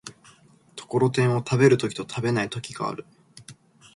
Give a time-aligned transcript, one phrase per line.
[0.75, 3.05] ところてんを食べる時と食べない時がある。